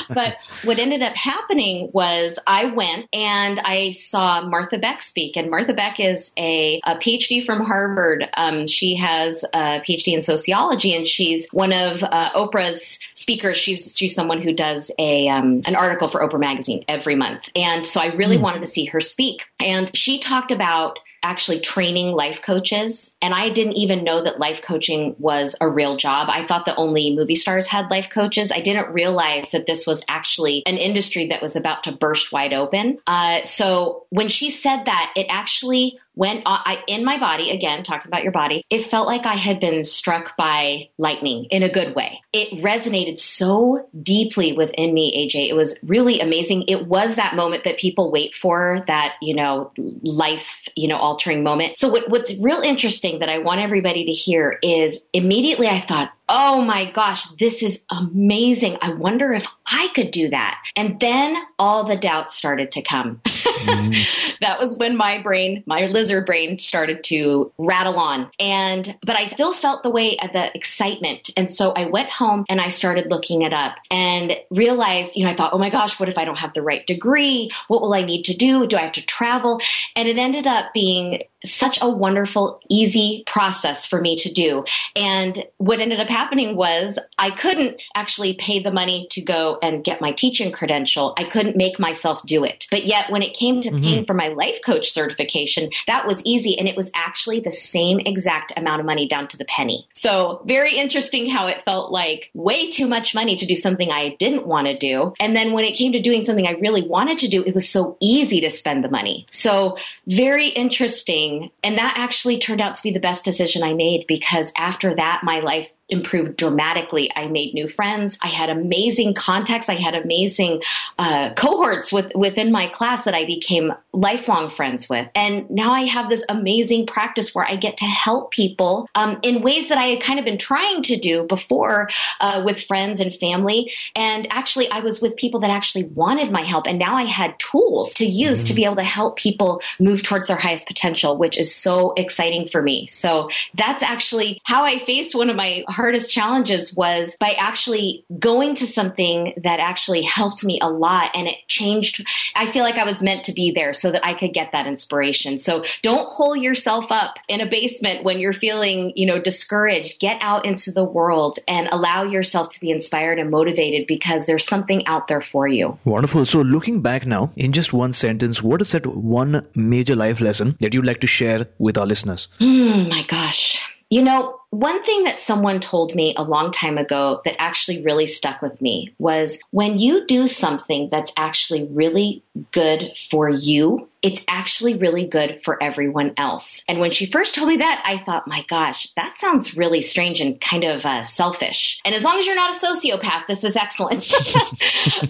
[0.10, 5.38] but what ended up happening was I went and I saw Martha Beck speak.
[5.38, 8.28] And Martha Beck is a, a PhD from Harvard.
[8.36, 13.56] Um, she has a PhD in sociology and she's one of uh, Oprah's speakers.
[13.56, 17.86] She's she's someone who does a um, an article for Oprah magazine every month, and
[17.86, 18.42] so I really mm.
[18.42, 19.46] wanted to see her speak.
[19.60, 23.14] And she talked about actually training life coaches.
[23.22, 26.30] And I didn't even know that life coaching was a real job.
[26.32, 28.52] I thought that only movie stars had life coaches.
[28.52, 32.54] I didn't realize that this was actually an industry that was about to burst wide
[32.54, 33.00] open.
[33.06, 38.10] Uh, so when she said that, it actually when I in my body again talking
[38.10, 41.96] about your body it felt like i had been struck by lightning in a good
[41.96, 47.38] way it resonated so deeply within me aj it was really amazing it was that
[47.38, 49.72] moment that people wait for that you know
[50.04, 54.12] life you know altering moment so what, what's real interesting that i want everybody to
[54.12, 58.78] hear is immediately i thought oh my gosh, this is amazing.
[58.84, 60.62] I wonder if I could do that.
[60.76, 63.20] And then all the doubts started to come.
[64.42, 68.30] That was when my brain, my lizard brain started to rattle on.
[68.40, 71.30] And, but I still felt the way of the excitement.
[71.36, 75.32] And so I went home and I started looking it up and realized, you know,
[75.32, 77.50] I thought, oh my gosh, what if I don't have the right degree?
[77.68, 78.66] What will I need to do?
[78.66, 79.60] Do I have to travel?
[79.96, 84.66] And it ended up being such a wonderful, easy process for me to do.
[84.96, 89.84] And what ended up happening was I couldn't actually pay the money to go and
[89.84, 91.14] get my teaching credential.
[91.18, 92.68] I couldn't make myself do it.
[92.72, 93.84] But yet, when it came to mm-hmm.
[93.84, 96.58] paying for my life coach certification, that was easy.
[96.58, 99.88] And it was actually the same exact amount of money down to the penny.
[99.94, 104.16] So, very interesting how it felt like way too much money to do something I
[104.20, 105.14] didn't want to do.
[105.20, 107.70] And then when it came to doing something I really wanted to do, it was
[107.70, 109.26] so easy to spend the money.
[109.30, 111.52] So, very interesting.
[111.64, 115.22] And that actually turned out to be the best decision I made because after that,
[115.24, 117.12] my life improved dramatically.
[117.16, 118.18] I made new friends.
[118.22, 119.70] I had amazing contacts.
[119.70, 120.62] I had amazing
[120.98, 125.08] uh, cohorts with, within my class that I became lifelong friends with.
[125.16, 129.42] And now I have this amazing practice where I get to help people um, in
[129.42, 131.90] ways that I had kind of been trying to do before
[132.22, 133.74] uh, with friends and family.
[133.96, 136.68] And actually, I was with people that actually wanted my help.
[136.68, 138.48] And now I had tools to use mm-hmm.
[138.48, 142.48] to be able to help people move towards their highest potential, which is so exciting
[142.48, 142.88] for me.
[142.88, 148.54] So that's actually how I faced one of my hardest challenges was by actually going
[148.54, 152.06] to something that actually helped me a lot and it changed.
[152.36, 154.68] I feel like I was meant to be there so that I could get that
[154.68, 155.40] inspiration.
[155.40, 160.02] So don't hole yourself up in a basement when you're feeling, you know, discouraged.
[160.02, 164.46] Get out into the world and allow yourself to be inspired and motivated because there's
[164.46, 165.80] something out there for you.
[165.86, 166.26] Wonderful.
[166.26, 170.58] So looking back now, in just one sentence, what is that one major life lesson
[170.60, 172.28] that you'd like to share with our listeners?
[172.42, 173.64] Mm, my gosh.
[173.90, 178.08] You know, one thing that someone told me a long time ago that actually really
[178.08, 184.24] stuck with me was when you do something that's actually really good for you, it's
[184.30, 186.64] actually really good for everyone else.
[186.68, 190.22] And when she first told me that, I thought, my gosh, that sounds really strange
[190.22, 191.82] and kind of uh, selfish.
[191.84, 194.10] And as long as you're not a sociopath, this is excellent.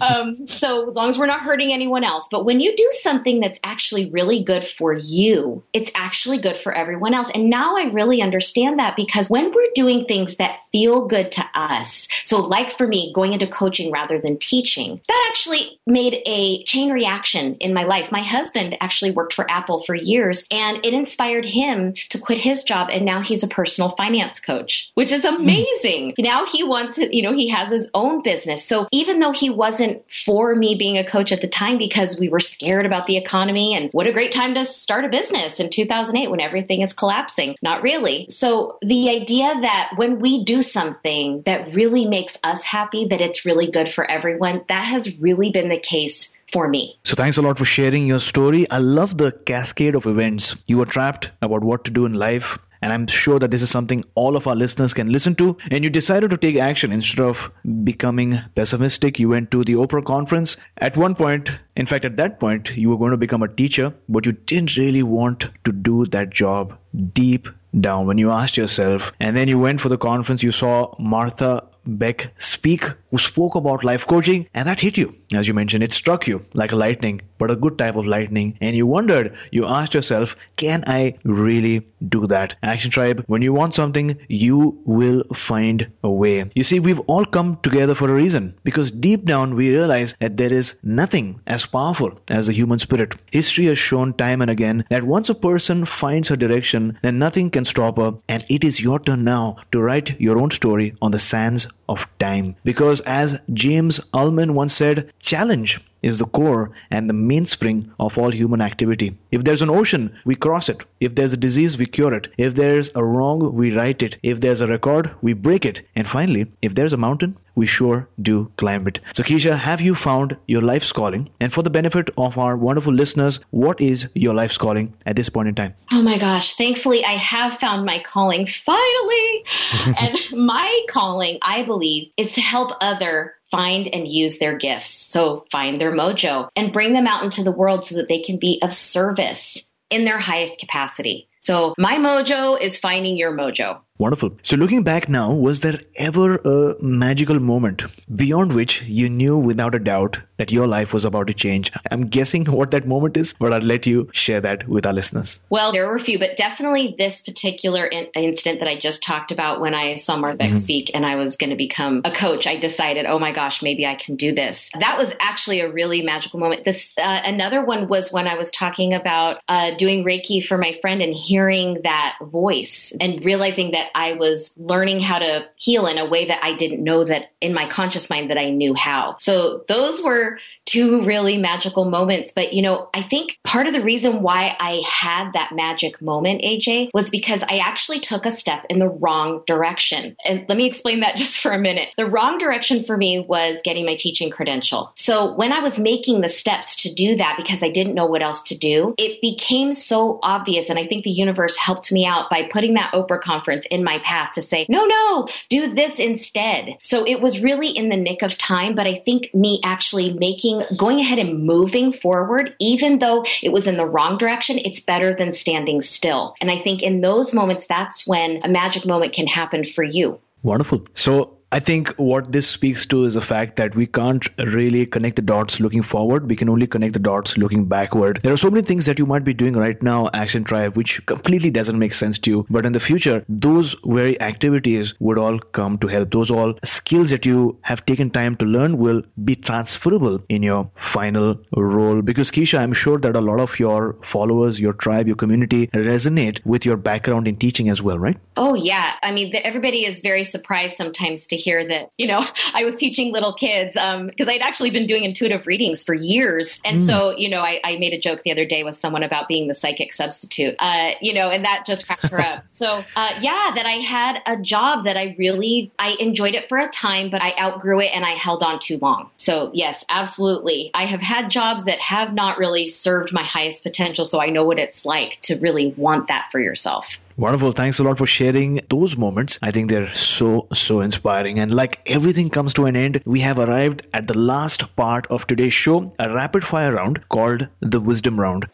[0.00, 2.26] um, so as long as we're not hurting anyone else.
[2.30, 6.72] But when you do something that's actually really good for you, it's actually good for
[6.72, 7.30] everyone else.
[7.32, 11.44] And now I really understand that because when we're doing things that feel good to
[11.54, 16.64] us, so like for me, going into coaching rather than teaching, that actually made a
[16.64, 18.12] chain reaction in my life.
[18.12, 22.64] My husband actually worked for Apple for years and it inspired him to quit his
[22.64, 22.88] job.
[22.90, 26.12] And now he's a personal finance coach, which is amazing.
[26.12, 26.24] Mm.
[26.24, 28.64] Now he wants to, you know, he has his own business.
[28.64, 32.28] So even though he wasn't for me being a coach at the time because we
[32.28, 35.70] were scared about the economy and what a great time to start a business in
[35.70, 37.56] 2008 when everything is collapsing.
[37.62, 38.26] Not really.
[38.28, 43.44] So the idea that when we do something that really makes us happy, that it's
[43.44, 46.98] really good for everyone, that has really been the case for me.
[47.04, 48.68] So thanks a lot for sharing your story.
[48.70, 50.56] I love the cascade of events.
[50.66, 52.58] You were trapped about what to do in life.
[52.82, 55.54] And I'm sure that this is something all of our listeners can listen to.
[55.70, 57.50] And you decided to take action instead of
[57.84, 59.18] becoming pessimistic.
[59.18, 60.56] You went to the Oprah conference.
[60.78, 63.92] At one point, in fact, at that point, you were going to become a teacher,
[64.08, 66.78] but you didn't really want to do that job
[67.12, 69.12] deep down when you asked yourself.
[69.20, 73.84] And then you went for the conference, you saw Martha Beck speak who spoke about
[73.84, 75.14] life coaching and that hit you.
[75.34, 78.56] As you mentioned, it struck you like a lightning, but a good type of lightning.
[78.60, 82.54] And you wondered, you asked yourself, can I really do that?
[82.62, 86.50] Action Tribe, when you want something, you will find a way.
[86.54, 90.36] You see, we've all come together for a reason because deep down we realize that
[90.36, 93.14] there is nothing as powerful as the human spirit.
[93.30, 97.50] History has shown time and again that once a person finds her direction, then nothing
[97.50, 98.14] can stop her.
[98.28, 102.06] And it is your turn now to write your own story on the sands of
[102.18, 102.56] time.
[102.64, 108.30] Because as James Ullman once said, challenge is the core and the mainspring of all
[108.30, 109.16] human activity.
[109.30, 110.84] If there's an ocean, we cross it.
[111.00, 112.28] If there's a disease, we cure it.
[112.38, 114.18] If there's a wrong, we right it.
[114.22, 115.82] If there's a record, we break it.
[115.96, 119.00] And finally, if there's a mountain, we sure do climb it.
[119.12, 121.28] So, Keisha, have you found your life's calling?
[121.40, 125.28] And for the benefit of our wonderful listeners, what is your life's calling at this
[125.28, 125.74] point in time?
[125.92, 126.56] Oh my gosh.
[126.56, 129.44] Thankfully, I have found my calling finally.
[130.00, 134.90] and my calling, I believe, is to help other find and use their gifts.
[134.90, 138.38] So find their mojo and bring them out into the world so that they can
[138.38, 141.29] be of service in their highest capacity.
[141.40, 143.80] So my mojo is finding your mojo.
[144.00, 144.30] Wonderful.
[144.40, 147.82] So, looking back now, was there ever a magical moment
[148.16, 151.70] beyond which you knew without a doubt that your life was about to change?
[151.90, 155.38] I'm guessing what that moment is, but I'll let you share that with our listeners.
[155.50, 159.32] Well, there were a few, but definitely this particular in- instant that I just talked
[159.32, 160.58] about when I saw Martha Beck mm-hmm.
[160.58, 163.84] speak and I was going to become a coach, I decided, oh my gosh, maybe
[163.84, 164.70] I can do this.
[164.80, 166.64] That was actually a really magical moment.
[166.64, 170.72] This uh, another one was when I was talking about uh, doing Reiki for my
[170.80, 175.96] friend and hearing that voice and realizing that I was learning how to heal in
[175.96, 179.16] a way that I didn't know that in my conscious mind that I knew how.
[179.18, 180.40] So those were
[180.70, 182.30] two really magical moments.
[182.32, 186.42] But, you know, I think part of the reason why I had that magic moment,
[186.42, 190.16] AJ, was because I actually took a step in the wrong direction.
[190.24, 191.88] And let me explain that just for a minute.
[191.96, 194.92] The wrong direction for me was getting my teaching credential.
[194.96, 198.22] So when I was making the steps to do that because I didn't know what
[198.22, 200.70] else to do, it became so obvious.
[200.70, 203.98] And I think the universe helped me out by putting that Oprah conference in my
[203.98, 206.76] path to say, no, no, do this instead.
[206.80, 208.76] So it was really in the nick of time.
[208.76, 213.66] But I think me actually making going ahead and moving forward, even though it was
[213.66, 216.34] in the wrong direction, it's better than standing still.
[216.40, 220.18] And I think in those moments, that's when a magic moment can happen for you.
[220.42, 220.84] Wonderful.
[220.94, 225.16] So I think what this speaks to is the fact that we can't really connect
[225.16, 226.30] the dots looking forward.
[226.30, 228.20] We can only connect the dots looking backward.
[228.22, 231.04] There are so many things that you might be doing right now, Action Tribe, which
[231.06, 232.46] completely doesn't make sense to you.
[232.50, 236.12] But in the future, those very activities would all come to help.
[236.12, 240.70] Those all skills that you have taken time to learn will be transferable in your
[240.76, 242.00] final role.
[242.00, 246.46] Because Keisha, I'm sure that a lot of your followers, your tribe, your community resonate
[246.46, 248.16] with your background in teaching as well, right?
[248.36, 248.92] Oh, yeah.
[249.02, 252.24] I mean, everybody is very surprised sometimes to hear that, you know,
[252.54, 256.60] I was teaching little kids because um, I'd actually been doing intuitive readings for years.
[256.64, 256.86] And mm.
[256.86, 259.48] so, you know, I, I, made a joke the other day with someone about being
[259.48, 262.46] the psychic substitute, uh, you know, and that just cracked her up.
[262.46, 266.58] So, uh, yeah, that I had a job that I really, I enjoyed it for
[266.58, 269.08] a time, but I outgrew it and I held on too long.
[269.16, 270.70] So, yes, absolutely.
[270.74, 274.04] I have had jobs that have not really served my highest potential.
[274.04, 276.86] So I know what it's like to really want that for yourself.
[277.16, 277.52] Wonderful.
[277.52, 279.38] Thanks a lot for sharing those moments.
[279.42, 281.38] I think they're so, so inspiring.
[281.38, 285.26] And like everything comes to an end, we have arrived at the last part of
[285.26, 288.46] today's show, a rapid fire round called the Wisdom Round.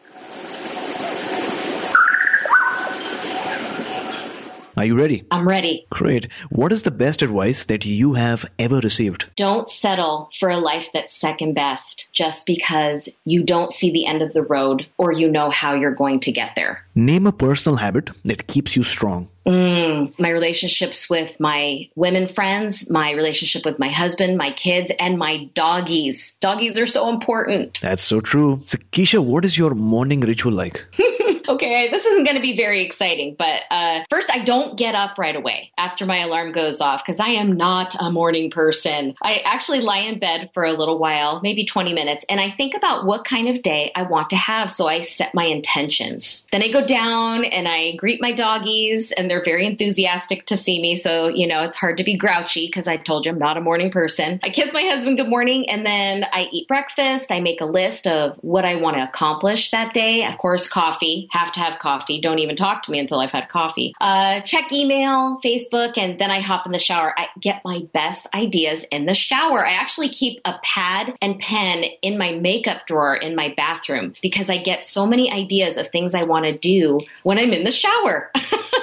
[4.77, 5.25] Are you ready?
[5.31, 5.87] I'm ready.
[5.89, 6.27] Great.
[6.51, 9.25] What is the best advice that you have ever received?
[9.35, 14.21] Don't settle for a life that's second best just because you don't see the end
[14.21, 16.85] of the road or you know how you're going to get there.
[16.93, 19.27] Name a personal habit that keeps you strong.
[19.47, 25.17] Mm, my relationships with my women friends, my relationship with my husband, my kids, and
[25.17, 26.37] my doggies.
[26.39, 27.79] Doggies are so important.
[27.81, 28.61] That's so true.
[28.65, 30.85] So, Keisha, what is your morning ritual like?
[31.49, 35.17] okay, this isn't going to be very exciting, but uh, first, I don't get up
[35.17, 39.15] right away after my alarm goes off because I am not a morning person.
[39.21, 42.73] I actually lie in bed for a little while, maybe 20 minutes, and I think
[42.75, 44.71] about what kind of day I want to have.
[44.71, 46.47] So I set my intentions.
[46.51, 50.81] Then I go down and I greet my doggies, and they're very enthusiastic to see
[50.81, 50.95] me.
[50.95, 53.61] So, you know, it's hard to be grouchy because I told you I'm not a
[53.61, 54.39] morning person.
[54.43, 57.31] I kiss my husband good morning and then I eat breakfast.
[57.31, 60.25] I make a list of what I want to accomplish that day.
[60.25, 61.27] Of course, coffee.
[61.37, 62.19] Have to have coffee.
[62.19, 63.93] Don't even talk to me until I've had coffee.
[64.01, 67.13] Uh, check email, Facebook, and then I hop in the shower.
[67.15, 69.63] I get my best ideas in the shower.
[69.63, 74.49] I actually keep a pad and pen in my makeup drawer in my bathroom because
[74.49, 77.71] I get so many ideas of things I want to do when I'm in the
[77.71, 78.31] shower.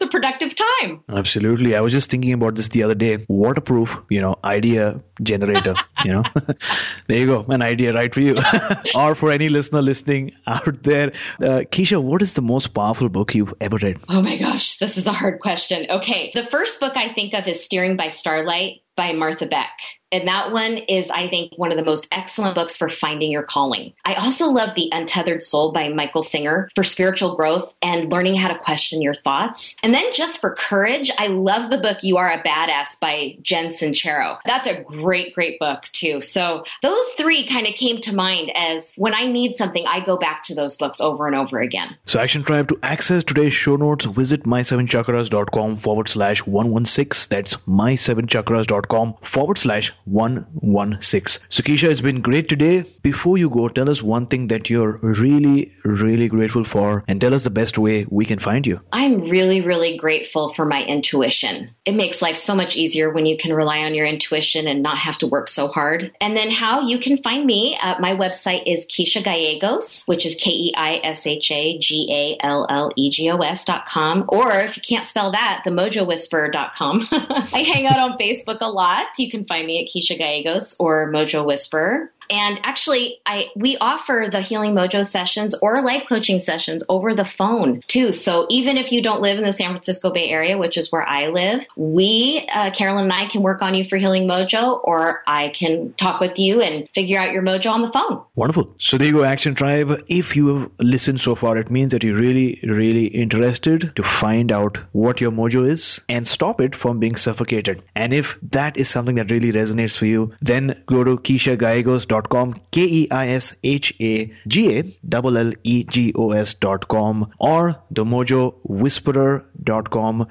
[0.00, 1.02] it's a productive time.
[1.08, 1.74] Absolutely.
[1.74, 3.24] I was just thinking about this the other day.
[3.28, 5.74] Waterproof, you know, idea generator,
[6.04, 6.22] you know.
[7.08, 7.44] there you go.
[7.48, 8.36] An idea right for you.
[8.94, 11.12] or for any listener listening out there.
[11.40, 13.98] Uh, Keisha, what is the most powerful book you've ever read?
[14.08, 15.86] Oh my gosh, this is a hard question.
[15.90, 16.30] Okay.
[16.34, 19.78] The first book I think of is Steering by Starlight by Martha Beck.
[20.10, 23.42] And that one is, I think, one of the most excellent books for finding your
[23.42, 23.92] calling.
[24.06, 28.48] I also love The Untethered Soul by Michael Singer for spiritual growth and learning how
[28.48, 29.76] to question your thoughts.
[29.82, 33.66] And then just for courage, I love the book You Are a Badass by Jen
[33.66, 34.38] Sincero.
[34.46, 36.22] That's a great, great book too.
[36.22, 40.16] So those three kind of came to mind as when I need something, I go
[40.16, 41.98] back to those books over and over again.
[42.06, 47.28] So Action Tribe, to access today's show notes, visit my7chakras.com forward slash 116.
[47.28, 51.42] That's my7chakras.com forward slash 116.
[51.48, 52.84] So, Keisha, it's been great today.
[53.02, 57.34] Before you go, tell us one thing that you're really, really grateful for and tell
[57.34, 58.80] us the best way we can find you.
[58.92, 61.74] I'm really, really grateful for my intuition.
[61.84, 64.98] It makes life so much easier when you can rely on your intuition and not
[64.98, 66.12] have to work so hard.
[66.20, 70.34] And then, how you can find me, uh, my website is Keisha Gallegos, which is
[70.34, 73.86] K E I S H A G A L L E G O S dot
[73.86, 74.24] com.
[74.28, 77.08] Or if you can't spell that, the mojowhisperer.com.
[77.12, 78.77] I hang out on Facebook a lot.
[79.18, 82.12] You can find me at Keisha Gallegos or Mojo Whisperer.
[82.30, 87.24] And actually, I we offer the Healing Mojo sessions or life coaching sessions over the
[87.24, 88.12] phone too.
[88.12, 91.06] So even if you don't live in the San Francisco Bay Area, which is where
[91.08, 95.22] I live, we, uh, Carolyn and I, can work on you for Healing Mojo, or
[95.26, 98.22] I can talk with you and figure out your mojo on the phone.
[98.36, 98.74] Wonderful.
[98.78, 100.02] So there you go, Action Tribe.
[100.08, 104.52] If you have listened so far, it means that you're really, really interested to find
[104.52, 107.82] out what your mojo is and stop it from being suffocated.
[107.94, 112.54] And if that is something that really resonates for you, then go to KeishaGallegos.com keishagallegos.com,
[112.70, 117.76] K E I S H A G A L L E G O S.com, or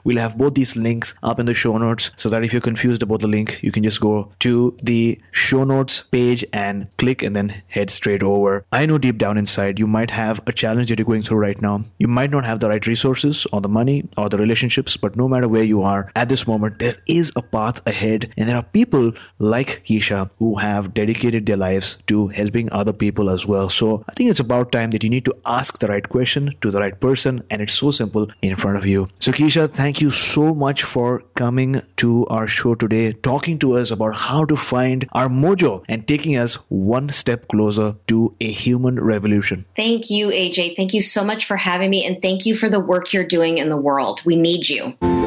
[0.03, 3.03] We'll have both these links up in the show notes so that if you're confused
[3.03, 7.35] about the link, you can just go to the show notes page and click and
[7.35, 8.65] then head straight over.
[8.71, 11.61] I know deep down inside you might have a challenge that you're going through right
[11.61, 11.83] now.
[11.97, 15.27] You might not have the right resources or the money or the relationships, but no
[15.27, 18.63] matter where you are at this moment, there is a path ahead and there are
[18.63, 23.69] people like Keisha who have dedicated their lives to helping other people as well.
[23.69, 26.71] So I think it's about time that you need to ask the right question to
[26.71, 29.07] the right person and it's so simple in front of you.
[29.27, 33.91] So Keisha, thank you so much for coming to our show today, talking to us
[33.91, 38.97] about how to find our mojo and taking us one step closer to a human
[38.97, 39.65] revolution.
[39.75, 40.77] Thank you, AJ.
[40.77, 43.57] Thank you so much for having me and thank you for the work you're doing
[43.57, 44.21] in the world.
[44.23, 44.95] We need you.
[45.01, 45.26] You